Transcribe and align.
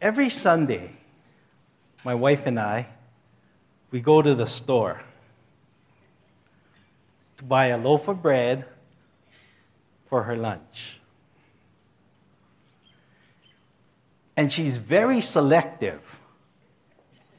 every 0.00 0.28
Sunday, 0.28 0.92
my 2.04 2.14
wife 2.14 2.46
and 2.46 2.58
I, 2.58 2.88
we 3.90 4.00
go 4.00 4.22
to 4.22 4.34
the 4.34 4.46
store 4.46 5.00
to 7.36 7.44
buy 7.44 7.66
a 7.66 7.78
loaf 7.78 8.08
of 8.08 8.22
bread 8.22 8.64
for 10.08 10.22
her 10.24 10.36
lunch. 10.36 11.00
And 14.36 14.52
she's 14.52 14.78
very 14.78 15.20
selective 15.20 16.18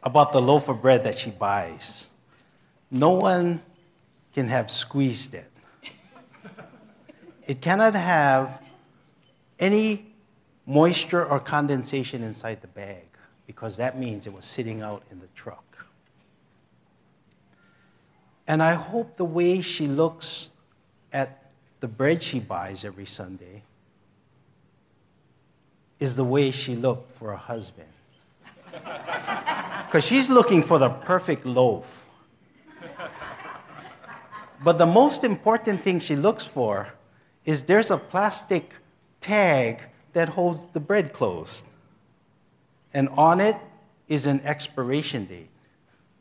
about 0.04 0.32
the 0.32 0.42
loaf 0.42 0.70
of 0.70 0.82
bread 0.82 1.04
that 1.04 1.18
she 1.18 1.32
buys. 1.32 2.08
No 2.92 3.12
one 3.12 3.62
can 4.34 4.48
have 4.50 4.70
squeezed 4.70 5.34
it. 5.34 5.52
It 7.48 7.62
cannot 7.62 7.96
have 7.96 8.62
any 9.60 10.11
moisture 10.72 11.26
or 11.26 11.38
condensation 11.40 12.24
inside 12.24 12.62
the 12.62 12.68
bag 12.68 13.04
because 13.46 13.76
that 13.76 14.00
means 14.00 14.26
it 14.26 14.34
was 14.34 14.46
sitting 14.46 14.82
out 14.82 15.04
in 15.12 15.20
the 15.20 15.28
truck. 15.36 15.86
And 18.48 18.64
I 18.64 18.76
hope 18.76 19.18
the 19.18 19.26
way 19.26 19.60
she 19.62 19.88
looks 19.88 20.50
at 21.12 21.52
the 21.82 21.88
bread 21.90 22.24
she 22.24 22.40
buys 22.40 22.86
every 22.86 23.06
Sunday 23.06 23.64
is 26.00 26.16
the 26.16 26.24
way 26.24 26.52
she 26.52 26.76
looked 26.76 27.12
for 27.12 27.32
a 27.32 27.38
husband. 27.38 27.90
Because 29.86 30.06
she's 30.06 30.30
looking 30.30 30.64
for 30.64 30.80
the 30.80 30.88
perfect 30.88 31.46
loaf. 31.46 32.06
But 34.64 34.78
the 34.78 34.86
most 34.86 35.26
important 35.26 35.84
thing 35.84 36.00
she 36.00 36.16
looks 36.16 36.46
for 36.46 36.94
is 37.44 37.64
there's 37.64 37.92
a 37.92 37.98
plastic 37.98 38.74
tag 39.20 39.82
that 40.14 40.30
holds 40.30 40.66
the 40.74 40.80
bread 40.80 41.14
closed. 41.14 41.66
And 42.94 43.10
on 43.10 43.40
it 43.40 43.56
is 44.08 44.26
an 44.26 44.42
expiration 44.42 45.26
date. 45.26 45.50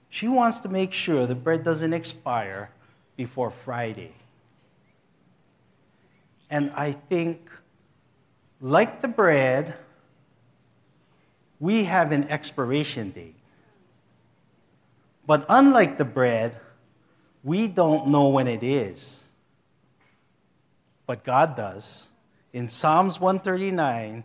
She 0.08 0.28
wants 0.28 0.60
to 0.60 0.68
make 0.68 0.92
sure 0.92 1.26
the 1.26 1.34
bread 1.34 1.64
doesn't 1.64 1.92
expire 1.92 2.70
before 3.16 3.50
Friday. 3.50 4.12
And 6.50 6.72
I 6.74 6.92
think, 6.92 7.48
like 8.60 9.00
the 9.00 9.08
bread, 9.08 9.74
we 11.60 11.84
have 11.84 12.10
an 12.12 12.24
expiration 12.24 13.10
date. 13.10 13.36
But 15.26 15.46
unlike 15.48 15.96
the 15.96 16.04
bread, 16.04 16.58
we 17.44 17.68
don't 17.68 18.08
know 18.08 18.28
when 18.28 18.48
it 18.48 18.62
is. 18.62 19.22
But 21.06 21.24
God 21.24 21.56
does. 21.56 22.09
In 22.52 22.68
Psalms 22.68 23.20
139, 23.20 24.24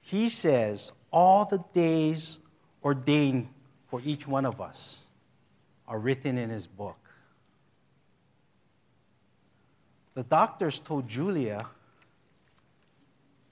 He 0.00 0.28
says, 0.28 0.92
All 1.10 1.44
the 1.44 1.62
days 1.72 2.38
ordained 2.84 3.48
for 3.88 4.00
each 4.04 4.26
one 4.26 4.46
of 4.46 4.60
us 4.60 5.00
are 5.86 5.98
written 5.98 6.38
in 6.38 6.50
His 6.50 6.66
book. 6.66 6.98
The 10.14 10.22
doctors 10.24 10.80
told 10.80 11.08
Julia 11.08 11.66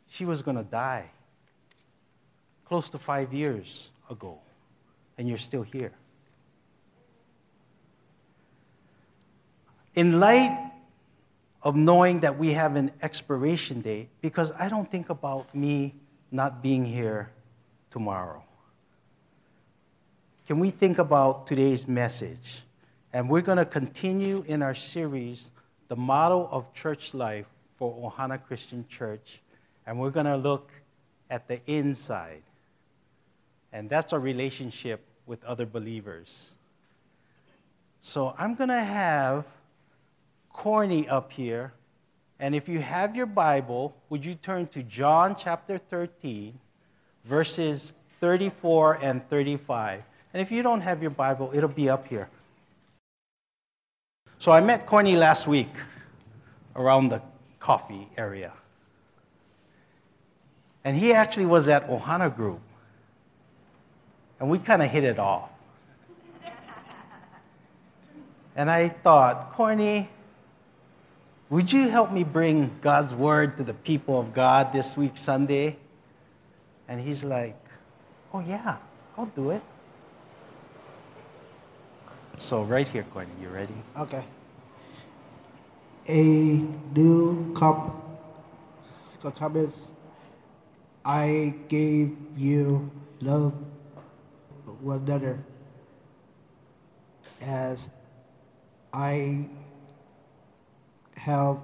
she 0.08 0.24
was 0.24 0.42
going 0.42 0.56
to 0.56 0.64
die 0.64 1.10
close 2.64 2.88
to 2.90 2.98
five 2.98 3.32
years 3.32 3.88
ago, 4.10 4.38
and 5.16 5.28
you're 5.28 5.38
still 5.38 5.62
here. 5.62 5.92
In 9.94 10.20
light 10.20 10.72
of 11.66 11.74
knowing 11.74 12.20
that 12.20 12.38
we 12.38 12.52
have 12.52 12.76
an 12.76 12.92
expiration 13.02 13.80
date, 13.80 14.08
because 14.20 14.52
I 14.52 14.68
don't 14.68 14.88
think 14.88 15.10
about 15.10 15.52
me 15.52 15.96
not 16.30 16.62
being 16.62 16.84
here 16.84 17.28
tomorrow. 17.90 18.40
Can 20.46 20.60
we 20.60 20.70
think 20.70 20.98
about 20.98 21.48
today's 21.48 21.88
message? 21.88 22.62
And 23.12 23.28
we're 23.28 23.42
going 23.42 23.58
to 23.58 23.64
continue 23.64 24.44
in 24.46 24.62
our 24.62 24.76
series, 24.76 25.50
The 25.88 25.96
Model 25.96 26.48
of 26.52 26.72
Church 26.72 27.14
Life 27.14 27.48
for 27.78 28.12
Ohana 28.12 28.40
Christian 28.40 28.86
Church. 28.88 29.40
And 29.88 29.98
we're 29.98 30.10
going 30.10 30.26
to 30.26 30.36
look 30.36 30.70
at 31.30 31.48
the 31.48 31.58
inside. 31.66 32.42
And 33.72 33.90
that's 33.90 34.12
our 34.12 34.20
relationship 34.20 35.00
with 35.26 35.42
other 35.42 35.66
believers. 35.66 36.50
So 38.02 38.36
I'm 38.38 38.54
going 38.54 38.68
to 38.68 38.84
have 38.84 39.44
Corny 40.56 41.06
up 41.06 41.30
here. 41.30 41.72
And 42.40 42.54
if 42.54 42.68
you 42.68 42.80
have 42.80 43.14
your 43.14 43.26
Bible, 43.26 43.94
would 44.08 44.24
you 44.24 44.34
turn 44.34 44.66
to 44.68 44.82
John 44.82 45.36
chapter 45.38 45.78
13, 45.78 46.58
verses 47.24 47.92
34 48.20 48.98
and 49.02 49.26
35? 49.28 50.02
And 50.32 50.42
if 50.42 50.50
you 50.50 50.62
don't 50.62 50.80
have 50.80 51.02
your 51.02 51.10
Bible, 51.10 51.50
it'll 51.54 51.68
be 51.68 51.88
up 51.88 52.08
here. 52.08 52.28
So 54.38 54.50
I 54.50 54.60
met 54.60 54.86
Corny 54.86 55.16
last 55.16 55.46
week 55.46 55.68
around 56.74 57.10
the 57.10 57.22
coffee 57.60 58.08
area. 58.16 58.52
And 60.84 60.96
he 60.96 61.12
actually 61.12 61.46
was 61.46 61.68
at 61.68 61.88
Ohana 61.88 62.34
Group. 62.34 62.60
And 64.40 64.50
we 64.50 64.58
kind 64.58 64.82
of 64.82 64.90
hit 64.90 65.04
it 65.04 65.18
off. 65.18 65.50
and 68.56 68.70
I 68.70 68.88
thought, 68.88 69.52
Corny, 69.54 70.10
would 71.50 71.72
you 71.72 71.88
help 71.88 72.12
me 72.12 72.24
bring 72.24 72.70
God's 72.80 73.14
word 73.14 73.56
to 73.58 73.62
the 73.62 73.74
people 73.74 74.18
of 74.18 74.34
God 74.34 74.72
this 74.72 74.96
week, 74.96 75.16
Sunday? 75.16 75.76
And 76.88 77.00
he's 77.00 77.24
like, 77.24 77.56
Oh, 78.32 78.40
yeah, 78.40 78.76
I'll 79.16 79.26
do 79.26 79.50
it. 79.50 79.62
So, 82.38 82.64
right 82.64 82.86
here, 82.86 83.04
Courtney, 83.04 83.32
you 83.40 83.48
ready? 83.48 83.74
Okay. 83.96 84.24
A 86.08 86.62
new 86.94 87.54
cup 87.54 88.06
comments. 89.34 89.90
I 91.04 91.54
gave 91.68 92.16
you 92.36 92.90
love 93.20 93.54
one 94.80 94.98
another 94.98 95.38
as 97.40 97.88
I 98.92 99.48
have 101.16 101.58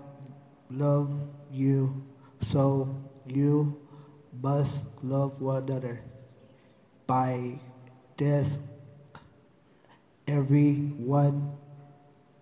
loved 0.71 1.21
you, 1.53 2.03
so 2.41 2.95
you 3.27 3.79
must 4.41 4.75
love 5.03 5.41
one 5.41 5.65
another. 5.69 6.03
By 7.07 7.61
this, 8.17 8.59
everyone 10.27 11.53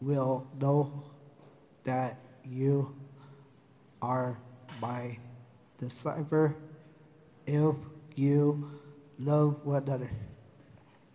will 0.01 0.47
know 0.61 1.05
that 1.85 2.17
you 2.45 2.95
are 4.01 4.39
my 4.81 5.19
disciple 5.79 6.55
if 7.47 7.75
you 8.15 8.71
love 9.19 9.65
one 9.65 9.83
another. 9.83 10.11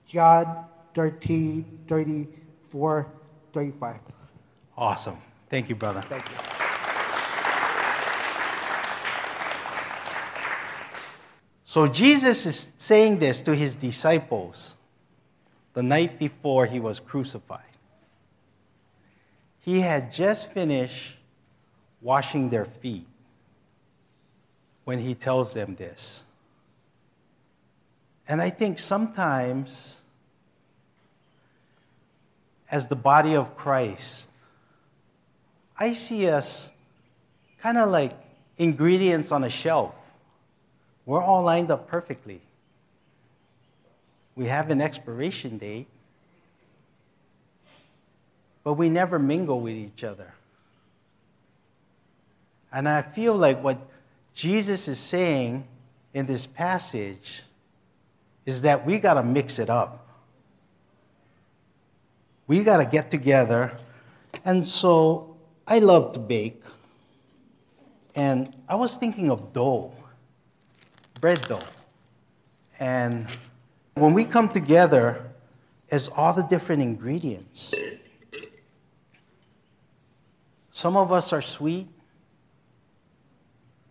John 0.05 0.65
13, 0.93 1.85
34, 1.87 3.11
35. 3.53 3.99
Awesome. 4.77 5.17
Thank 5.49 5.69
you, 5.69 5.75
brother. 5.75 6.01
Thank 6.01 6.29
you. 6.29 6.37
So 11.63 11.87
Jesus 11.87 12.45
is 12.45 12.69
saying 12.77 13.19
this 13.19 13.41
to 13.41 13.53
his 13.53 13.75
disciples 13.75 14.75
the 15.73 15.83
night 15.83 16.17
before 16.17 16.65
he 16.65 16.79
was 16.79 17.01
crucified. 17.01 17.59
He 19.59 19.81
had 19.81 20.13
just 20.13 20.53
finished 20.53 21.17
washing 22.01 22.49
their 22.49 22.65
feet 22.65 23.07
when 24.85 24.99
he 24.99 25.15
tells 25.15 25.53
them 25.53 25.75
this. 25.75 26.23
And 28.27 28.41
I 28.41 28.51
think 28.51 28.79
sometimes, 28.79 30.01
as 32.71 32.87
the 32.87 32.95
body 32.95 33.35
of 33.35 33.57
Christ, 33.57 34.29
I 35.77 35.93
see 35.93 36.29
us 36.29 36.69
kind 37.61 37.77
of 37.77 37.89
like 37.89 38.13
ingredients 38.57 39.31
on 39.31 39.43
a 39.43 39.49
shelf. 39.49 39.93
We're 41.05 41.21
all 41.21 41.43
lined 41.43 41.71
up 41.71 41.87
perfectly. 41.87 42.41
We 44.35 44.45
have 44.45 44.69
an 44.69 44.81
expiration 44.81 45.57
date, 45.57 45.87
but 48.63 48.73
we 48.73 48.89
never 48.89 49.19
mingle 49.19 49.59
with 49.59 49.75
each 49.75 50.03
other. 50.03 50.33
And 52.71 52.89
I 52.89 53.01
feel 53.01 53.35
like 53.35 53.63
what 53.63 53.79
Jesus 54.33 54.87
is 54.87 54.99
saying 54.99 55.65
in 56.13 56.25
this 56.25 56.45
passage 56.45 57.43
is 58.45 58.61
that 58.63 58.85
we 58.85 58.99
got 58.99 59.15
to 59.15 59.23
mix 59.23 59.59
it 59.59 59.69
up. 59.69 60.05
We 62.47 62.63
got 62.63 62.77
to 62.77 62.85
get 62.85 63.09
together. 63.09 63.77
And 64.43 64.65
so 64.65 65.34
I 65.67 65.79
love 65.79 66.13
to 66.13 66.19
bake, 66.19 66.61
and 68.15 68.53
I 68.69 68.75
was 68.75 68.97
thinking 68.97 69.31
of 69.31 69.51
dough, 69.53 69.93
bread 71.19 71.41
dough. 71.47 71.59
And 72.79 73.27
when 73.95 74.13
we 74.13 74.25
come 74.25 74.49
together, 74.49 75.25
as 75.91 76.09
all 76.09 76.33
the 76.33 76.43
different 76.43 76.81
ingredients. 76.81 77.73
Some 80.71 80.97
of 80.97 81.11
us 81.11 81.31
are 81.31 81.41
sweet, 81.41 81.87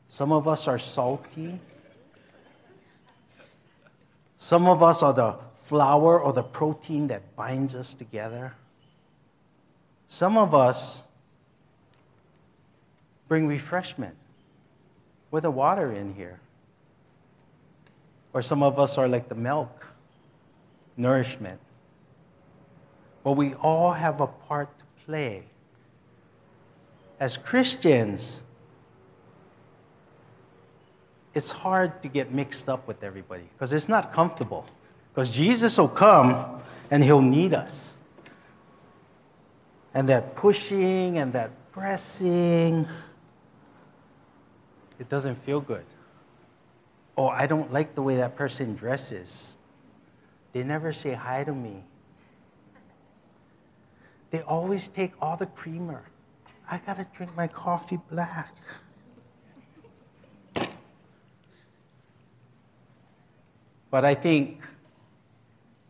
some 0.08 0.32
of 0.32 0.46
us 0.46 0.68
are 0.68 0.78
salty, 0.78 1.58
some 4.36 4.66
of 4.66 4.82
us 4.82 5.02
are 5.02 5.14
the 5.14 5.38
flour 5.54 6.20
or 6.20 6.32
the 6.32 6.42
protein 6.42 7.06
that 7.06 7.34
binds 7.36 7.74
us 7.74 7.94
together. 7.94 8.52
Some 10.08 10.36
of 10.36 10.54
us 10.54 11.02
bring 13.28 13.46
refreshment 13.46 14.14
with 15.30 15.42
the 15.42 15.50
water 15.50 15.92
in 15.92 16.14
here. 16.14 16.40
Or 18.32 18.42
some 18.42 18.62
of 18.62 18.78
us 18.78 18.98
are 18.98 19.08
like 19.08 19.28
the 19.28 19.34
milk, 19.34 19.86
nourishment. 20.96 21.60
But 23.22 23.32
we 23.32 23.54
all 23.54 23.92
have 23.92 24.20
a 24.20 24.26
part 24.26 24.68
to 24.78 24.84
play. 25.06 25.44
As 27.20 27.36
Christians, 27.36 28.42
it's 31.32 31.50
hard 31.50 32.02
to 32.02 32.08
get 32.08 32.32
mixed 32.32 32.68
up 32.68 32.86
with 32.86 33.02
everybody 33.02 33.48
because 33.54 33.72
it's 33.72 33.88
not 33.88 34.12
comfortable. 34.12 34.66
Because 35.12 35.30
Jesus 35.30 35.78
will 35.78 35.88
come 35.88 36.60
and 36.90 37.02
he'll 37.02 37.22
knead 37.22 37.54
us. 37.54 37.92
And 39.94 40.08
that 40.08 40.34
pushing 40.34 41.18
and 41.18 41.32
that 41.32 41.50
pressing, 41.72 42.86
it 45.04 45.10
doesn't 45.10 45.36
feel 45.44 45.60
good. 45.60 45.84
Oh, 47.18 47.28
I 47.28 47.46
don't 47.46 47.70
like 47.70 47.94
the 47.94 48.00
way 48.00 48.16
that 48.16 48.36
person 48.36 48.74
dresses. 48.74 49.52
They 50.54 50.64
never 50.64 50.94
say 50.94 51.12
hi 51.12 51.44
to 51.44 51.52
me. 51.52 51.84
They 54.30 54.40
always 54.40 54.88
take 54.88 55.12
all 55.20 55.36
the 55.36 55.44
creamer. 55.44 56.04
I 56.70 56.78
gotta 56.78 57.06
drink 57.14 57.36
my 57.36 57.46
coffee 57.46 57.98
black. 58.10 58.54
But 63.90 64.06
I 64.06 64.14
think 64.14 64.62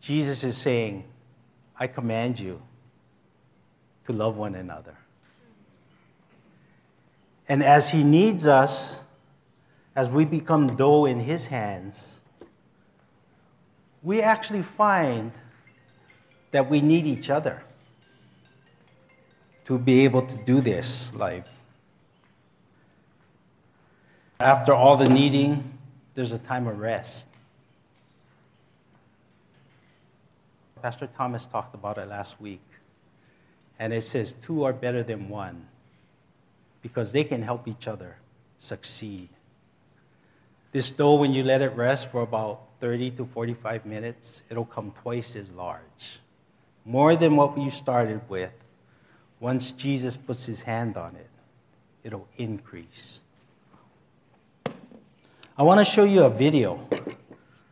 Jesus 0.01 0.43
is 0.43 0.57
saying, 0.57 1.05
I 1.79 1.87
command 1.87 2.37
you 2.37 2.61
to 4.07 4.13
love 4.13 4.35
one 4.35 4.55
another. 4.55 4.97
And 7.47 7.63
as 7.63 7.89
He 7.89 8.03
kneads 8.03 8.45
us, 8.45 9.04
as 9.95 10.09
we 10.09 10.25
become 10.25 10.75
dough 10.75 11.05
in 11.05 11.19
His 11.19 11.47
hands, 11.47 12.19
we 14.03 14.21
actually 14.21 14.61
find 14.61 15.31
that 16.51 16.69
we 16.69 16.81
need 16.81 17.05
each 17.05 17.29
other 17.29 17.63
to 19.65 19.79
be 19.79 20.01
able 20.01 20.21
to 20.21 20.37
do 20.43 20.61
this 20.61 21.13
life. 21.15 21.47
After 24.39 24.73
all 24.73 24.97
the 24.97 25.09
kneading, 25.09 25.77
there's 26.13 26.33
a 26.33 26.37
time 26.37 26.67
of 26.67 26.79
rest. 26.79 27.25
Pastor 30.81 31.09
Thomas 31.17 31.45
talked 31.45 31.73
about 31.73 31.97
it 31.97 32.07
last 32.07 32.39
week. 32.39 32.61
And 33.79 33.91
it 33.91 34.03
says, 34.03 34.33
two 34.33 34.63
are 34.63 34.71
better 34.71 35.03
than 35.03 35.29
one 35.29 35.65
because 36.81 37.11
they 37.11 37.23
can 37.23 37.41
help 37.41 37.67
each 37.67 37.87
other 37.87 38.17
succeed. 38.59 39.29
This 40.75 40.91
dough, 40.91 41.15
when 41.15 41.33
you 41.33 41.41
let 41.41 41.61
it 41.61 41.73
rest 41.77 42.11
for 42.11 42.21
about 42.21 42.59
30 42.81 43.11
to 43.11 43.25
45 43.25 43.85
minutes, 43.85 44.43
it'll 44.49 44.65
come 44.65 44.91
twice 44.91 45.37
as 45.37 45.53
large. 45.53 46.19
More 46.83 47.15
than 47.15 47.37
what 47.37 47.57
you 47.57 47.71
started 47.71 48.19
with. 48.27 48.51
Once 49.39 49.71
Jesus 49.71 50.17
puts 50.17 50.45
his 50.45 50.61
hand 50.61 50.97
on 50.97 51.15
it, 51.15 51.29
it'll 52.03 52.27
increase. 52.35 53.21
I 55.57 55.63
want 55.63 55.79
to 55.79 55.85
show 55.85 56.03
you 56.03 56.25
a 56.25 56.29
video 56.29 56.85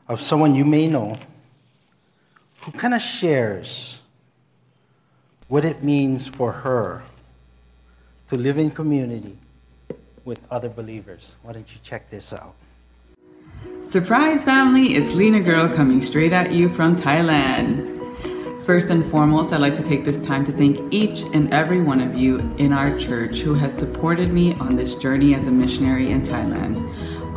of 0.08 0.22
someone 0.22 0.56
you 0.56 0.64
may 0.64 0.88
know 0.88 1.14
who 2.62 2.72
kind 2.72 2.94
of 2.94 3.02
shares 3.02 4.00
what 5.50 5.66
it 5.66 5.84
means 5.84 6.26
for 6.26 6.54
her 6.54 7.04
to 8.30 8.38
live 8.38 8.58
in 8.58 8.72
community 8.72 9.38
with 10.24 10.40
other 10.50 10.70
believers. 10.70 11.36
Why 11.42 11.52
don't 11.52 11.70
you 11.70 11.82
check 11.84 12.10
this 12.10 12.32
out? 12.32 12.56
Surprise, 13.86 14.44
family! 14.44 14.96
It's 14.96 15.14
Lena 15.14 15.40
Girl 15.40 15.70
coming 15.70 16.02
straight 16.02 16.34
at 16.34 16.52
you 16.52 16.68
from 16.68 16.96
Thailand. 16.96 17.92
First 18.64 18.90
and 18.90 19.06
foremost, 19.06 19.54
I'd 19.54 19.62
like 19.62 19.76
to 19.76 19.84
take 19.84 20.04
this 20.04 20.26
time 20.26 20.44
to 20.46 20.52
thank 20.52 20.94
each 20.94 21.24
and 21.34 21.54
every 21.54 21.82
one 21.82 22.00
of 22.00 22.16
you 22.16 22.40
in 22.58 22.74
our 22.74 22.98
church 22.98 23.40
who 23.40 23.54
has 23.54 23.78
supported 23.78 24.34
me 24.34 24.54
on 24.56 24.76
this 24.76 24.96
journey 24.96 25.36
as 25.36 25.48
a 25.48 25.52
missionary 25.52 26.12
in 26.12 26.22
Thailand. 26.22 26.76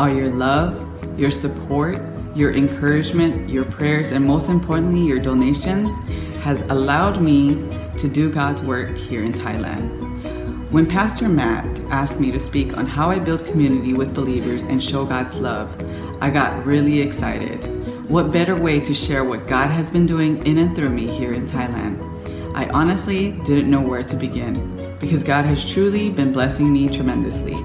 All 0.00 0.08
your 0.08 0.30
love, 0.30 0.86
your 1.18 1.30
support, 1.30 2.00
your 2.34 2.54
encouragement, 2.54 3.48
your 3.50 3.64
prayers, 3.64 4.12
and 4.12 4.24
most 4.24 4.48
importantly, 4.48 5.02
your 5.02 5.20
donations 5.20 5.92
has 6.38 6.62
allowed 6.62 7.20
me 7.20 7.54
to 7.98 8.08
do 8.08 8.32
God's 8.32 8.62
work 8.62 8.96
here 8.96 9.22
in 9.22 9.32
Thailand. 9.32 10.06
When 10.72 10.84
Pastor 10.86 11.28
Matt 11.28 11.80
asked 11.90 12.18
me 12.18 12.32
to 12.32 12.40
speak 12.40 12.76
on 12.76 12.86
how 12.86 13.10
I 13.10 13.18
build 13.18 13.46
community 13.46 13.94
with 13.94 14.14
believers 14.14 14.64
and 14.64 14.82
show 14.82 15.06
God's 15.06 15.40
love, 15.40 15.74
I 16.20 16.30
got 16.30 16.64
really 16.64 17.00
excited. 17.00 17.58
What 18.08 18.32
better 18.32 18.56
way 18.56 18.80
to 18.80 18.94
share 18.94 19.24
what 19.24 19.46
God 19.46 19.70
has 19.70 19.90
been 19.90 20.06
doing 20.06 20.44
in 20.46 20.56
and 20.58 20.74
through 20.74 20.88
me 20.88 21.06
here 21.06 21.34
in 21.34 21.46
Thailand? 21.46 22.02
I 22.54 22.68
honestly 22.70 23.32
didn't 23.44 23.70
know 23.70 23.82
where 23.82 24.02
to 24.02 24.16
begin 24.16 24.96
because 24.98 25.22
God 25.22 25.44
has 25.44 25.70
truly 25.70 26.08
been 26.08 26.32
blessing 26.32 26.72
me 26.72 26.88
tremendously. 26.88 27.62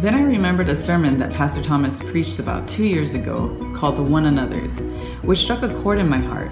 Then 0.00 0.14
I 0.14 0.22
remembered 0.22 0.70
a 0.70 0.74
sermon 0.74 1.18
that 1.18 1.34
Pastor 1.34 1.62
Thomas 1.62 2.02
preached 2.10 2.38
about 2.38 2.66
two 2.66 2.86
years 2.86 3.14
ago 3.14 3.54
called 3.76 3.96
The 3.96 4.02
One 4.02 4.24
Another's, 4.24 4.80
which 5.22 5.38
struck 5.38 5.62
a 5.62 5.74
chord 5.74 5.98
in 5.98 6.08
my 6.08 6.16
heart. 6.16 6.50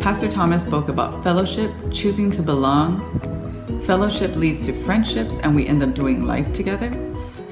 Pastor 0.00 0.28
Thomas 0.28 0.64
spoke 0.64 0.90
about 0.90 1.24
fellowship, 1.24 1.70
choosing 1.90 2.30
to 2.32 2.42
belong. 2.42 3.00
Fellowship 3.86 4.36
leads 4.36 4.66
to 4.66 4.74
friendships, 4.74 5.38
and 5.38 5.56
we 5.56 5.66
end 5.66 5.82
up 5.82 5.94
doing 5.94 6.26
life 6.26 6.52
together. 6.52 6.90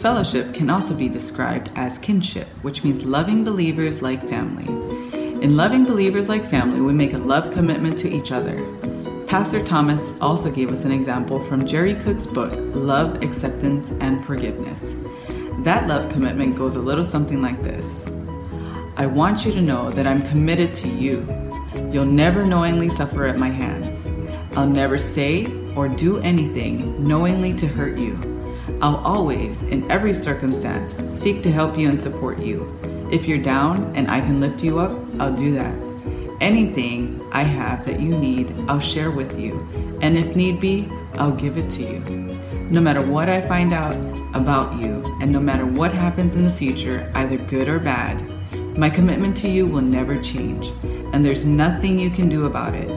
Fellowship 0.01 0.55
can 0.55 0.71
also 0.71 0.97
be 0.97 1.11
described 1.11 1.71
as 1.75 1.99
kinship, 1.99 2.47
which 2.63 2.83
means 2.83 3.05
loving 3.05 3.45
believers 3.45 4.01
like 4.01 4.27
family. 4.27 4.65
In 5.43 5.59
loving 5.59 5.85
believers 5.85 6.27
like 6.27 6.43
family, 6.43 6.81
we 6.81 6.95
make 6.95 7.13
a 7.13 7.19
love 7.19 7.51
commitment 7.51 7.99
to 7.99 8.09
each 8.09 8.33
other. 8.33 8.57
Pastor 9.27 9.63
Thomas 9.63 10.19
also 10.23 10.51
gave 10.51 10.73
us 10.73 10.87
an 10.87 10.91
example 10.91 11.39
from 11.39 11.67
Jerry 11.67 11.95
Cook's 11.95 12.27
book, 12.27 12.51
Love, 12.75 13.23
Acceptance, 13.23 13.93
and 14.01 14.25
Forgiveness. 14.25 14.97
That 15.65 15.87
love 15.87 16.11
commitment 16.11 16.57
goes 16.57 16.77
a 16.77 16.81
little 16.81 17.05
something 17.05 17.43
like 17.43 17.63
this 17.63 18.11
I 18.97 19.05
want 19.05 19.45
you 19.45 19.53
to 19.53 19.61
know 19.61 19.91
that 19.91 20.07
I'm 20.07 20.23
committed 20.23 20.73
to 20.77 20.89
you. 20.89 21.27
You'll 21.93 22.07
never 22.07 22.43
knowingly 22.43 22.89
suffer 22.89 23.27
at 23.27 23.37
my 23.37 23.51
hands. 23.51 24.09
I'll 24.57 24.67
never 24.67 24.97
say 24.97 25.47
or 25.77 25.89
do 25.89 26.21
anything 26.21 27.07
knowingly 27.07 27.53
to 27.53 27.67
hurt 27.67 27.99
you. 27.99 28.40
I'll 28.83 28.97
always, 29.05 29.63
in 29.65 29.91
every 29.91 30.15
circumstance, 30.15 30.95
seek 31.15 31.43
to 31.43 31.51
help 31.51 31.77
you 31.77 31.91
and 31.91 32.01
support 32.01 32.39
you. 32.39 32.75
If 33.13 33.29
you're 33.29 33.39
down 33.39 33.95
and 33.95 34.11
I 34.11 34.21
can 34.21 34.41
lift 34.41 34.65
you 34.65 34.79
up, 34.79 34.97
I'll 35.19 35.35
do 35.35 35.53
that. 35.55 35.75
Anything 36.41 37.21
I 37.31 37.43
have 37.43 37.85
that 37.85 38.01
you 38.01 38.17
need, 38.17 38.55
I'll 38.69 38.81
share 38.81 39.11
with 39.11 39.39
you. 39.39 39.69
And 40.01 40.17
if 40.17 40.35
need 40.35 40.61
be, 40.61 40.89
I'll 41.15 41.35
give 41.35 41.59
it 41.59 41.69
to 41.71 41.83
you. 41.83 42.01
No 42.71 42.81
matter 42.81 43.05
what 43.05 43.29
I 43.29 43.43
find 43.43 43.75
out 43.75 43.97
about 44.35 44.81
you, 44.81 45.05
and 45.21 45.31
no 45.31 45.41
matter 45.41 45.67
what 45.67 45.93
happens 45.93 46.37
in 46.37 46.45
the 46.45 46.53
future, 46.53 47.11
either 47.17 47.37
good 47.37 47.69
or 47.69 47.81
bad, 47.81 48.19
my 48.79 48.89
commitment 48.89 49.37
to 49.39 49.51
you 49.51 49.67
will 49.67 49.83
never 49.83 50.19
change, 50.23 50.73
and 51.13 51.23
there's 51.23 51.45
nothing 51.45 51.99
you 51.99 52.09
can 52.09 52.31
do 52.31 52.47
about 52.47 52.75
it. 52.75 52.89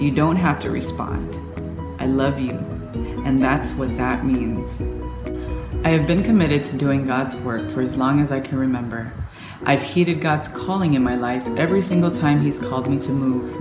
You 0.00 0.10
don't 0.10 0.36
have 0.36 0.58
to 0.60 0.70
respond. 0.70 1.38
I 2.00 2.06
love 2.06 2.40
you, 2.40 2.54
and 3.24 3.40
that's 3.40 3.74
what 3.74 3.96
that 3.98 4.24
means. 4.24 4.82
I 5.84 5.90
have 5.90 6.06
been 6.06 6.24
committed 6.24 6.64
to 6.66 6.76
doing 6.76 7.06
God's 7.06 7.36
work 7.36 7.70
for 7.70 7.80
as 7.80 7.96
long 7.96 8.20
as 8.20 8.32
I 8.32 8.40
can 8.40 8.58
remember. 8.58 9.12
I've 9.64 9.82
heeded 9.82 10.20
God's 10.20 10.48
calling 10.48 10.94
in 10.94 11.04
my 11.04 11.14
life 11.14 11.46
every 11.56 11.80
single 11.80 12.10
time 12.10 12.40
He's 12.40 12.58
called 12.58 12.88
me 12.88 12.98
to 12.98 13.12
move. 13.12 13.56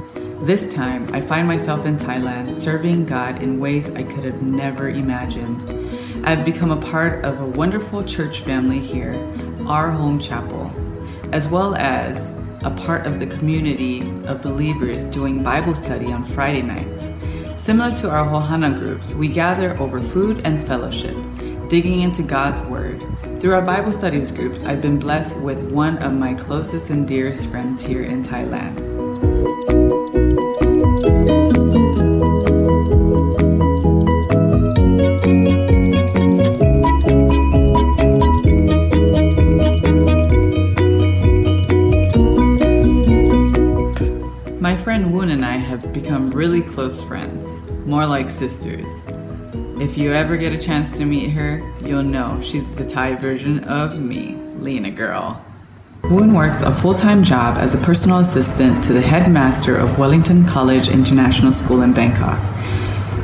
This 0.45 0.73
time, 0.73 1.07
I 1.13 1.21
find 1.21 1.47
myself 1.47 1.85
in 1.85 1.95
Thailand 1.95 2.47
serving 2.47 3.05
God 3.05 3.41
in 3.41 3.59
ways 3.59 3.95
I 3.95 4.03
could 4.03 4.23
have 4.23 4.41
never 4.41 4.89
imagined. 4.89 5.63
I've 6.25 6.43
become 6.43 6.71
a 6.71 6.81
part 6.91 7.23
of 7.23 7.39
a 7.39 7.45
wonderful 7.45 8.03
church 8.03 8.41
family 8.41 8.79
here, 8.79 9.13
our 9.67 9.91
home 9.91 10.19
chapel, 10.19 10.71
as 11.31 11.49
well 11.49 11.75
as 11.75 12.35
a 12.65 12.71
part 12.71 13.05
of 13.05 13.19
the 13.19 13.27
community 13.27 14.01
of 14.25 14.41
believers 14.41 15.05
doing 15.05 15.43
Bible 15.43 15.75
study 15.75 16.11
on 16.11 16.23
Friday 16.23 16.63
nights. 16.63 17.13
Similar 17.55 17.95
to 17.97 18.09
our 18.09 18.25
Ohana 18.25 18.77
groups, 18.77 19.13
we 19.13 19.27
gather 19.27 19.77
over 19.79 19.99
food 19.99 20.41
and 20.45 20.61
fellowship. 20.61 21.15
Digging 21.69 22.01
into 22.01 22.23
God's 22.23 22.61
Word. 22.61 23.01
Through 23.39 23.53
our 23.53 23.61
Bible 23.61 23.91
studies 23.91 24.31
group, 24.31 24.57
I've 24.63 24.81
been 24.81 24.99
blessed 24.99 25.41
with 25.41 25.69
one 25.71 25.97
of 25.97 26.13
my 26.13 26.33
closest 26.33 26.89
and 26.91 27.07
dearest 27.07 27.49
friends 27.49 27.83
here 27.83 28.03
in 28.03 28.23
Thailand. 28.23 28.77
My 44.61 44.75
friend 44.75 45.11
Woon 45.11 45.29
and 45.29 45.43
I 45.43 45.57
have 45.57 45.93
become 45.93 46.31
really 46.31 46.61
close 46.61 47.03
friends, 47.03 47.61
more 47.85 48.05
like 48.05 48.29
sisters. 48.29 49.01
If 49.87 49.97
you 49.97 50.11
ever 50.11 50.35
get 50.35 50.51
a 50.51 50.57
chance 50.57 50.97
to 50.97 51.05
meet 51.05 51.29
her, 51.29 51.63
you'll 51.81 52.03
know 52.03 52.41
she's 52.41 52.75
the 52.75 52.85
Thai 52.85 53.15
version 53.15 53.63
of 53.63 53.97
me, 53.97 54.35
Lena 54.57 54.91
Girl. 54.91 55.41
Woon 56.03 56.33
works 56.33 56.61
a 56.61 56.73
full 56.73 56.93
time 56.93 57.23
job 57.23 57.57
as 57.57 57.73
a 57.73 57.77
personal 57.77 58.19
assistant 58.19 58.83
to 58.83 58.91
the 58.91 58.99
headmaster 58.99 59.77
of 59.77 59.97
Wellington 59.97 60.45
College 60.45 60.89
International 60.89 61.53
School 61.53 61.83
in 61.83 61.93
Bangkok. 61.93 62.37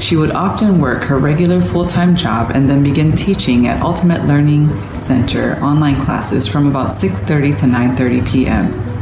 She 0.01 0.15
would 0.15 0.31
often 0.31 0.79
work 0.79 1.03
her 1.03 1.19
regular 1.19 1.61
full 1.61 1.85
time 1.85 2.15
job 2.15 2.51
and 2.55 2.69
then 2.69 2.81
begin 2.81 3.11
teaching 3.11 3.67
at 3.67 3.81
Ultimate 3.81 4.23
Learning 4.25 4.69
Center 4.93 5.61
online 5.61 5.99
classes 5.99 6.47
from 6.47 6.65
about 6.65 6.91
6:30 6.91 7.57
to 7.57 7.65
9:30 7.65 8.25
p.m. 8.31 8.92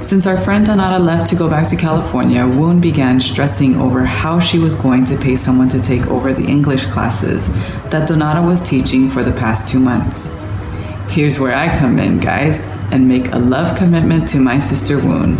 Since 0.00 0.28
our 0.28 0.36
friend 0.36 0.64
Donata 0.64 1.04
left 1.04 1.28
to 1.30 1.36
go 1.36 1.50
back 1.50 1.66
to 1.68 1.76
California, 1.76 2.46
Woon 2.46 2.80
began 2.80 3.18
stressing 3.18 3.74
over 3.74 4.04
how 4.04 4.38
she 4.38 4.58
was 4.60 4.76
going 4.76 5.04
to 5.06 5.18
pay 5.18 5.34
someone 5.34 5.68
to 5.70 5.80
take 5.80 6.06
over 6.06 6.32
the 6.32 6.46
English 6.46 6.86
classes 6.86 7.52
that 7.90 8.08
Donata 8.08 8.46
was 8.46 8.66
teaching 8.66 9.10
for 9.10 9.24
the 9.24 9.32
past 9.32 9.72
two 9.72 9.80
months. 9.80 10.38
Here's 11.08 11.40
where 11.40 11.54
I 11.54 11.76
come 11.76 11.98
in, 11.98 12.20
guys, 12.20 12.78
and 12.92 13.08
make 13.08 13.32
a 13.32 13.38
love 13.38 13.76
commitment 13.76 14.28
to 14.28 14.38
my 14.38 14.56
sister 14.56 14.98
Woon. 14.98 15.36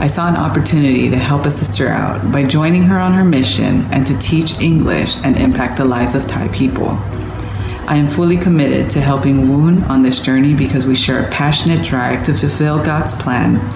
I 0.00 0.08
saw 0.08 0.28
an 0.28 0.36
opportunity 0.36 1.08
to 1.08 1.16
help 1.16 1.46
a 1.46 1.50
sister 1.50 1.86
out 1.86 2.32
by 2.32 2.44
joining 2.44 2.82
her 2.84 2.98
on 2.98 3.12
her 3.12 3.24
mission 3.24 3.82
and 3.92 4.04
to 4.08 4.18
teach 4.18 4.58
English 4.60 5.24
and 5.24 5.38
impact 5.38 5.76
the 5.78 5.84
lives 5.84 6.16
of 6.16 6.26
Thai 6.26 6.48
people. 6.48 6.98
I 7.92 7.96
am 7.96 8.08
fully 8.08 8.38
committed 8.38 8.88
to 8.92 9.02
helping 9.02 9.50
Woon 9.50 9.84
on 9.84 10.00
this 10.00 10.18
journey 10.18 10.54
because 10.54 10.86
we 10.86 10.94
share 10.94 11.22
a 11.22 11.30
passionate 11.30 11.84
drive 11.84 12.22
to 12.22 12.32
fulfill 12.32 12.82
God's 12.82 13.12
plans, 13.12 13.68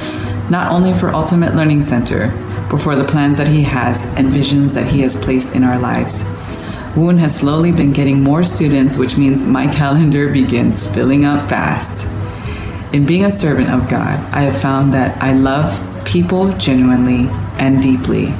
not 0.51 0.73
only 0.73 0.95
for 0.95 1.11
Ultimate 1.11 1.55
Learning 1.55 1.83
Center, 1.83 2.29
but 2.71 2.81
for 2.81 2.97
the 2.97 3.05
plans 3.05 3.37
that 3.37 3.49
He 3.49 3.63
has 3.65 4.07
and 4.17 4.29
visions 4.29 4.73
that 4.73 4.87
He 4.87 5.03
has 5.03 5.23
placed 5.23 5.55
in 5.55 5.63
our 5.63 5.79
lives. 5.79 6.25
Woon 6.97 7.19
has 7.19 7.37
slowly 7.39 7.73
been 7.73 7.93
getting 7.93 8.23
more 8.23 8.43
students, 8.43 8.97
which 8.97 9.19
means 9.19 9.45
my 9.45 9.67
calendar 9.67 10.33
begins 10.33 10.91
filling 10.95 11.27
up 11.27 11.47
fast. 11.51 12.07
In 12.95 13.05
being 13.05 13.27
a 13.27 13.31
servant 13.31 13.69
of 13.69 13.87
God, 13.91 14.19
I 14.33 14.45
have 14.45 14.59
found 14.59 14.95
that 14.95 15.23
I 15.23 15.35
love 15.35 15.79
people 16.07 16.57
genuinely 16.57 17.29
and 17.59 17.83
deeply. 17.83 18.35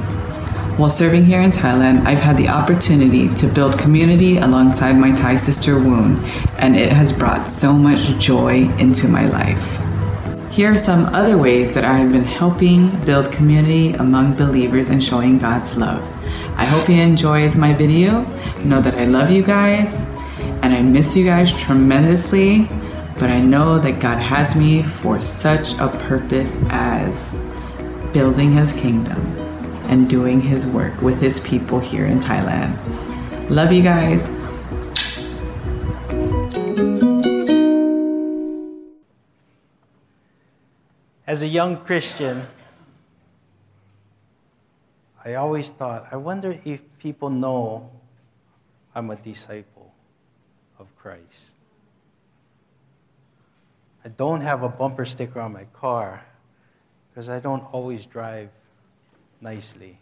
While 0.77 0.91
serving 0.91 1.25
here 1.25 1.41
in 1.41 1.49
Thailand, 1.49 2.05
I've 2.05 2.19
had 2.19 2.37
the 2.37 2.49
opportunity 2.49 3.33
to 3.33 3.47
build 3.47 3.79
community 3.79 4.37
alongside 4.37 4.93
my 4.93 5.09
Thai 5.09 5.35
sister 5.35 5.79
Woon, 5.79 6.23
and 6.59 6.75
it 6.75 6.93
has 6.93 7.11
brought 7.11 7.47
so 7.47 7.73
much 7.73 8.19
joy 8.19 8.69
into 8.77 9.07
my 9.07 9.25
life. 9.25 9.81
Here 10.51 10.71
are 10.71 10.77
some 10.77 11.07
other 11.15 11.35
ways 11.35 11.73
that 11.73 11.83
I 11.83 11.93
have 11.93 12.11
been 12.11 12.23
helping 12.23 12.91
build 13.05 13.31
community 13.31 13.93
among 13.93 14.35
believers 14.35 14.89
and 14.89 15.03
showing 15.03 15.39
God's 15.39 15.77
love. 15.77 16.03
I 16.57 16.67
hope 16.67 16.87
you 16.87 17.01
enjoyed 17.01 17.55
my 17.55 17.73
video. 17.73 18.21
Know 18.63 18.79
that 18.79 18.93
I 18.93 19.05
love 19.05 19.31
you 19.31 19.41
guys 19.41 20.03
and 20.61 20.75
I 20.75 20.83
miss 20.83 21.17
you 21.17 21.25
guys 21.25 21.51
tremendously, 21.51 22.69
but 23.17 23.31
I 23.31 23.41
know 23.41 23.79
that 23.79 23.99
God 23.99 24.19
has 24.19 24.55
me 24.55 24.83
for 24.83 25.19
such 25.19 25.73
a 25.79 25.87
purpose 25.87 26.63
as 26.69 27.33
building 28.13 28.51
His 28.51 28.73
kingdom 28.73 29.46
and 29.89 30.09
doing 30.09 30.41
his 30.41 30.67
work 30.67 31.01
with 31.01 31.19
his 31.21 31.39
people 31.39 31.79
here 31.79 32.05
in 32.05 32.19
Thailand. 32.19 32.77
Love 33.49 33.71
you 33.71 33.81
guys. 33.81 34.29
As 41.25 41.41
a 41.41 41.47
young 41.47 41.77
Christian, 41.83 42.47
I 45.23 45.35
always 45.35 45.69
thought, 45.69 46.07
I 46.11 46.15
wonder 46.15 46.57
if 46.63 46.81
people 46.99 47.29
know 47.29 47.89
I'm 48.95 49.09
a 49.09 49.15
disciple 49.17 49.93
of 50.79 50.87
Christ. 50.97 51.55
I 54.05 54.09
don't 54.09 54.39
have 54.39 54.63
a 54.63 54.69
bumper 54.69 55.03
sticker 55.03 55.41
on 55.41 55.51
my 55.51 55.65
car 55.73 56.25
because 57.09 57.27
I 57.27 57.41
don't 57.41 57.63
always 57.73 58.05
drive 58.05 58.49
nicely. 59.41 59.97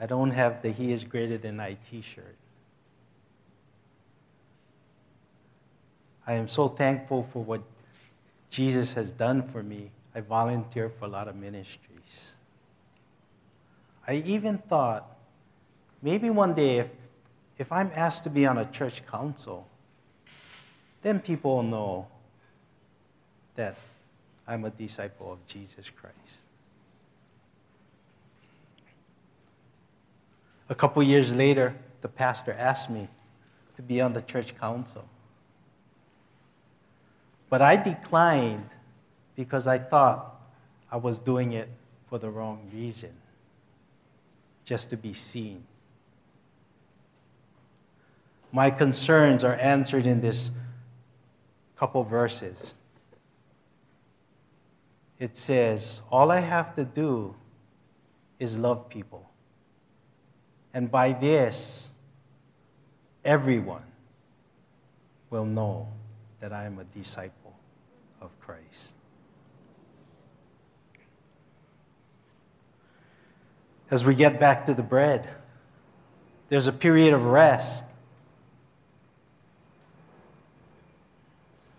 I 0.00 0.06
don't 0.06 0.30
have 0.30 0.62
the 0.62 0.70
He 0.70 0.92
is 0.92 1.04
greater 1.04 1.36
than 1.36 1.60
I 1.60 1.74
t 1.90 2.00
shirt. 2.00 2.36
I 6.26 6.34
am 6.34 6.48
so 6.48 6.68
thankful 6.68 7.22
for 7.22 7.42
what 7.42 7.62
Jesus 8.50 8.92
has 8.92 9.10
done 9.10 9.42
for 9.48 9.62
me. 9.62 9.90
I 10.14 10.20
volunteer 10.20 10.88
for 10.88 11.04
a 11.04 11.08
lot 11.08 11.28
of 11.28 11.36
ministries. 11.36 12.34
I 14.06 14.14
even 14.26 14.58
thought 14.58 15.16
maybe 16.02 16.30
one 16.30 16.54
day 16.54 16.78
if, 16.78 16.88
if 17.58 17.72
I'm 17.72 17.90
asked 17.94 18.24
to 18.24 18.30
be 18.30 18.46
on 18.46 18.58
a 18.58 18.64
church 18.64 19.06
council, 19.06 19.66
then 21.02 21.20
people 21.20 21.56
will 21.56 21.62
know 21.62 22.06
that 23.54 23.76
I'm 24.46 24.64
a 24.64 24.70
disciple 24.70 25.32
of 25.32 25.46
Jesus 25.46 25.90
Christ. 25.90 26.38
A 30.70 30.74
couple 30.74 31.02
years 31.02 31.34
later, 31.34 31.74
the 32.00 32.08
pastor 32.08 32.52
asked 32.52 32.88
me 32.88 33.08
to 33.74 33.82
be 33.82 34.00
on 34.00 34.12
the 34.12 34.22
church 34.22 34.56
council. 34.56 35.04
But 37.50 37.60
I 37.60 37.76
declined 37.76 38.70
because 39.34 39.66
I 39.66 39.78
thought 39.78 40.40
I 40.90 40.96
was 40.96 41.18
doing 41.18 41.52
it 41.52 41.68
for 42.08 42.18
the 42.18 42.30
wrong 42.30 42.70
reason, 42.72 43.10
just 44.64 44.90
to 44.90 44.96
be 44.96 45.12
seen. 45.12 45.64
My 48.52 48.70
concerns 48.70 49.42
are 49.42 49.54
answered 49.54 50.06
in 50.06 50.20
this 50.20 50.52
couple 51.76 52.04
verses. 52.04 52.74
It 55.18 55.36
says, 55.36 56.02
All 56.10 56.30
I 56.30 56.40
have 56.40 56.76
to 56.76 56.84
do 56.84 57.34
is 58.38 58.56
love 58.56 58.88
people. 58.88 59.29
And 60.72 60.90
by 60.90 61.12
this, 61.12 61.88
everyone 63.24 63.82
will 65.30 65.44
know 65.44 65.88
that 66.40 66.52
I 66.52 66.64
am 66.64 66.78
a 66.78 66.84
disciple 66.84 67.54
of 68.20 68.30
Christ. 68.40 68.94
As 73.90 74.04
we 74.04 74.14
get 74.14 74.38
back 74.38 74.66
to 74.66 74.74
the 74.74 74.82
bread, 74.82 75.28
there's 76.48 76.68
a 76.68 76.72
period 76.72 77.12
of 77.12 77.24
rest. 77.24 77.84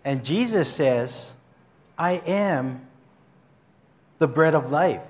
And 0.04 0.24
Jesus 0.24 0.70
says, 0.70 1.32
I 1.96 2.12
am 2.26 2.86
the 4.18 4.28
bread 4.28 4.54
of 4.54 4.70
life. 4.70 5.02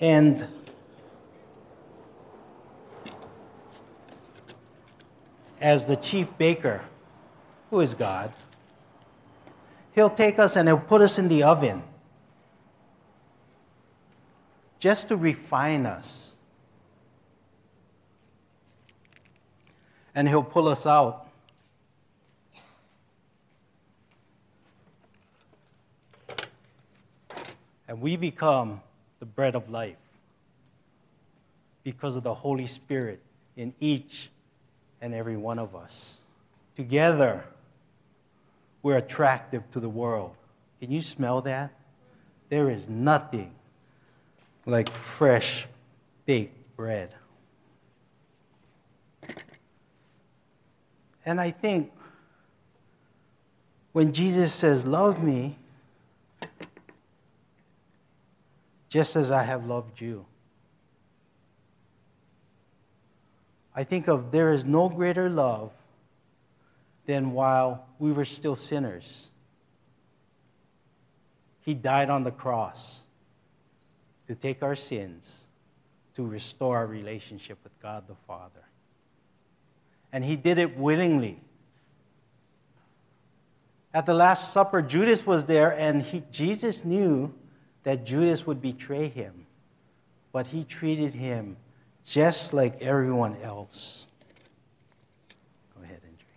And 0.00 0.46
as 5.60 5.84
the 5.84 5.96
chief 5.96 6.26
baker, 6.38 6.82
who 7.70 7.80
is 7.80 7.94
God, 7.94 8.32
he'll 9.94 10.10
take 10.10 10.38
us 10.38 10.56
and 10.56 10.68
he'll 10.68 10.78
put 10.78 11.00
us 11.00 11.18
in 11.18 11.28
the 11.28 11.42
oven 11.42 11.82
just 14.80 15.08
to 15.08 15.16
refine 15.16 15.86
us. 15.86 16.32
And 20.14 20.26
he'll 20.26 20.42
pull 20.42 20.66
us 20.66 20.86
out. 20.86 21.28
And 27.86 28.00
we 28.00 28.16
become 28.16 28.80
the 29.20 29.26
bread 29.26 29.54
of 29.54 29.70
life 29.70 29.96
because 31.84 32.16
of 32.16 32.22
the 32.22 32.34
Holy 32.34 32.66
Spirit 32.66 33.20
in 33.56 33.74
each 33.78 34.30
and 35.00 35.14
every 35.14 35.36
one 35.36 35.58
of 35.58 35.74
us. 35.74 36.16
Together, 36.76 37.44
we're 38.82 38.96
attractive 38.96 39.68
to 39.72 39.80
the 39.80 39.88
world. 39.88 40.34
Can 40.80 40.90
you 40.90 41.02
smell 41.02 41.42
that? 41.42 41.72
There 42.48 42.70
is 42.70 42.88
nothing 42.88 43.52
like 44.66 44.90
fresh 44.90 45.66
baked 46.26 46.76
bread. 46.76 47.14
And 51.24 51.40
I 51.40 51.50
think 51.50 51.92
when 53.92 54.12
Jesus 54.12 54.52
says, 54.52 54.86
Love 54.86 55.22
me, 55.22 55.58
just 58.88 59.16
as 59.16 59.30
I 59.30 59.42
have 59.44 59.66
loved 59.66 60.00
you. 60.00 60.26
I 63.80 63.84
think 63.84 64.08
of 64.08 64.30
there 64.30 64.52
is 64.52 64.66
no 64.66 64.90
greater 64.90 65.30
love 65.30 65.72
than 67.06 67.32
while 67.32 67.86
we 67.98 68.12
were 68.12 68.26
still 68.26 68.54
sinners. 68.54 69.28
He 71.62 71.72
died 71.72 72.10
on 72.10 72.22
the 72.22 72.30
cross 72.30 73.00
to 74.26 74.34
take 74.34 74.62
our 74.62 74.74
sins, 74.74 75.46
to 76.12 76.26
restore 76.26 76.76
our 76.76 76.86
relationship 76.86 77.56
with 77.64 77.72
God 77.80 78.06
the 78.06 78.16
Father. 78.26 78.66
And 80.12 80.22
he 80.22 80.36
did 80.36 80.58
it 80.58 80.76
willingly. 80.76 81.40
At 83.94 84.04
the 84.04 84.12
Last 84.12 84.52
Supper, 84.52 84.82
Judas 84.82 85.24
was 85.24 85.44
there, 85.44 85.72
and 85.72 86.02
he, 86.02 86.22
Jesus 86.30 86.84
knew 86.84 87.32
that 87.84 88.04
Judas 88.04 88.46
would 88.46 88.60
betray 88.60 89.08
him, 89.08 89.46
but 90.32 90.48
he 90.48 90.64
treated 90.64 91.14
him 91.14 91.56
just 92.04 92.52
like 92.52 92.80
everyone 92.82 93.36
else. 93.42 94.06
Go 95.76 95.82
ahead 95.84 96.00
and 96.02 96.16
drink. 96.16 96.30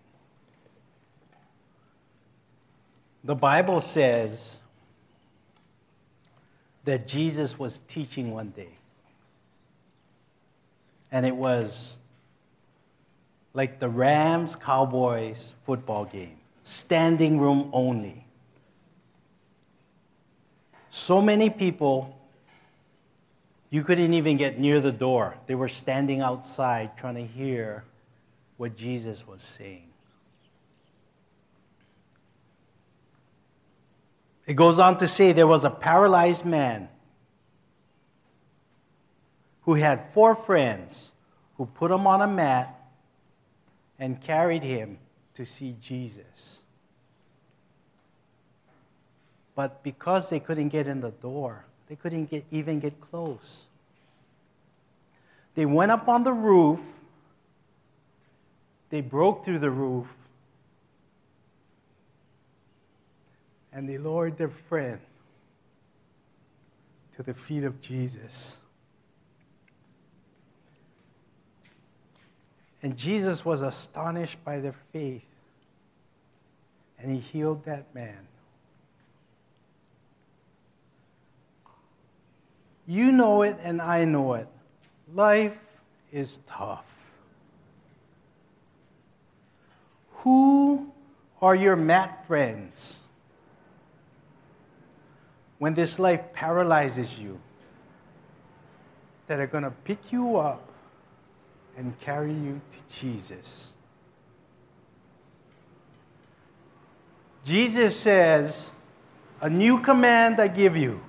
The 3.23 3.35
Bible 3.35 3.81
says 3.81 4.57
that 6.85 7.07
Jesus 7.07 7.57
was 7.57 7.79
teaching 7.87 8.31
one 8.31 8.49
day, 8.49 8.77
and 11.11 11.25
it 11.25 11.35
was 11.35 11.97
like 13.53 13.79
the 13.79 13.89
Rams 13.89 14.55
Cowboys 14.55 15.53
football 15.65 16.05
game, 16.05 16.37
standing 16.63 17.39
room 17.39 17.69
only. 17.71 18.25
So 20.89 21.21
many 21.21 21.49
people, 21.49 22.19
you 23.73 23.83
couldn't 23.83 24.13
even 24.13 24.37
get 24.37 24.59
near 24.59 24.79
the 24.79 24.91
door. 24.91 25.35
They 25.47 25.55
were 25.55 25.67
standing 25.67 26.21
outside 26.21 26.95
trying 26.95 27.15
to 27.15 27.25
hear 27.25 27.83
what 28.57 28.75
Jesus 28.75 29.27
was 29.27 29.41
saying. 29.41 29.89
It 34.45 34.53
goes 34.53 34.77
on 34.77 34.99
to 34.99 35.07
say 35.07 35.31
there 35.31 35.47
was 35.47 35.63
a 35.63 35.71
paralyzed 35.71 36.45
man 36.45 36.87
who 39.63 39.73
had 39.73 40.11
four 40.11 40.35
friends 40.35 41.11
who 41.57 41.65
put 41.65 41.89
him 41.89 42.05
on 42.05 42.21
a 42.21 42.27
mat 42.27 42.79
and 43.97 44.21
carried 44.21 44.61
him 44.61 44.99
to 45.33 45.47
see 45.47 45.75
Jesus. 45.81 46.59
But 49.55 49.81
because 49.81 50.29
they 50.29 50.39
couldn't 50.39 50.69
get 50.69 50.87
in 50.87 51.01
the 51.01 51.09
door, 51.09 51.65
they 51.87 51.95
couldn't 51.95 52.29
get, 52.29 52.45
even 52.51 52.79
get 52.79 52.99
close. 52.99 53.65
They 55.55 55.65
went 55.65 55.91
up 55.91 56.07
on 56.07 56.23
the 56.23 56.33
roof, 56.33 56.79
they 58.89 59.01
broke 59.01 59.45
through 59.45 59.59
the 59.59 59.69
roof, 59.69 60.07
and 63.71 63.87
they 63.87 63.97
lowered 63.97 64.37
their 64.37 64.49
friend 64.49 64.99
to 67.15 67.23
the 67.23 67.33
feet 67.33 67.63
of 67.63 67.81
Jesus. 67.81 68.57
And 72.81 72.97
Jesus 72.97 73.45
was 73.45 73.61
astonished 73.61 74.43
by 74.43 74.59
their 74.59 74.75
faith, 74.91 75.23
and 76.99 77.11
he 77.11 77.19
healed 77.19 77.63
that 77.65 77.93
man. 77.95 78.27
You 82.85 83.11
know 83.11 83.43
it, 83.43 83.57
and 83.63 83.81
I 83.81 84.05
know 84.05 84.33
it. 84.33 84.47
Life 85.13 85.57
is 86.11 86.39
tough. 86.47 86.85
Who 90.23 90.91
are 91.41 91.55
your 91.55 91.75
mat 91.75 92.25
friends 92.27 92.99
when 95.59 95.73
this 95.73 95.99
life 95.99 96.33
paralyzes 96.33 97.17
you 97.19 97.39
that 99.27 99.39
are 99.39 99.47
going 99.47 99.63
to 99.63 99.71
pick 99.71 100.11
you 100.11 100.37
up 100.37 100.69
and 101.77 101.97
carry 101.99 102.33
you 102.33 102.61
to 102.71 102.95
Jesus? 103.01 103.71
Jesus 107.43 107.97
says, 107.97 108.71
A 109.41 109.49
new 109.49 109.79
command 109.79 110.39
I 110.39 110.47
give 110.47 110.77
you 110.77 111.01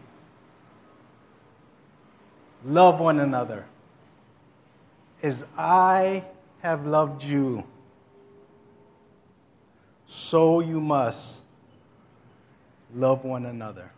love 2.64 3.00
one 3.00 3.20
another 3.20 3.64
as 5.22 5.44
I 5.56 6.24
have 6.60 6.86
loved 6.86 7.22
you. 7.22 7.64
So 10.06 10.60
you 10.60 10.80
must 10.80 11.36
love 12.94 13.24
one 13.24 13.46
another. 13.46 13.90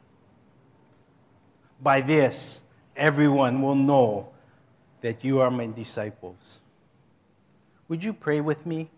By 1.83 2.01
this, 2.01 2.61
everyone 2.97 3.61
will 3.61 3.75
know 3.75 4.29
that 5.01 5.25
you 5.25 5.41
are 5.41 5.51
my 5.51 5.67
disciples. 5.67 6.61
Would 7.89 8.03
you 8.03 8.13
pray 8.13 8.41
with 8.41 8.65
me? 8.67 8.89